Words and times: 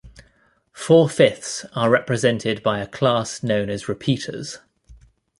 Four-fifths 0.73 1.63
are 1.75 1.91
represented 1.91 2.63
by 2.63 2.79
a 2.79 2.87
class 2.87 3.43
known 3.43 3.69
as 3.69 3.87
repeaters. 3.87 4.57